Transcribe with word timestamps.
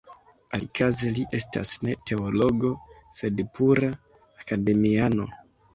Alikaze 0.57 1.11
li 1.17 1.25
estas 1.39 1.75
ne 1.89 1.95
teologo 2.11 2.73
sed 3.21 3.47
pura 3.59 3.95
akademiano. 4.43 5.35